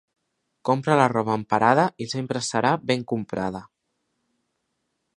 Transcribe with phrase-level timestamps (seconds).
[0.69, 3.65] Compra la roba en parada i sempre serà ben comprada.